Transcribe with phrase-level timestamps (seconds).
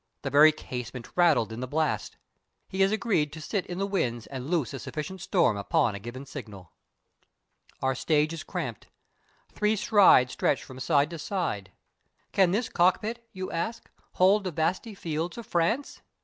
[0.23, 2.17] The very casement rattled in the blast.
[2.67, 5.99] He has agreed to sit in the wings and loose a sufficient storm upon a
[5.99, 6.71] given signal.
[7.83, 8.87] Our stage is cramped.
[9.51, 11.71] Three strides stretch from side to side.
[12.31, 16.01] "Can this cockpit" you ask, "hold the vasty fields of France?"